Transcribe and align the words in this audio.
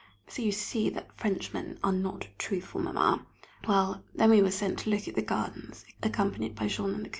So 0.27 0.41
you 0.41 0.51
see 0.51 0.89
that 0.89 1.15
Frenchmen 1.15 1.77
are 1.83 1.91
not 1.91 2.27
truthful, 2.39 2.81
Mamma! 2.81 3.23
Well 3.67 4.03
then 4.15 4.31
we 4.31 4.41
were 4.41 4.49
sent 4.49 4.79
to 4.79 4.89
look 4.89 5.07
at 5.07 5.13
the 5.13 5.21
gardens, 5.21 5.85
accompanied 6.01 6.55
by 6.55 6.65
Jean 6.69 6.95
and 6.95 7.05
the 7.05 7.09
Curé. 7.09 7.09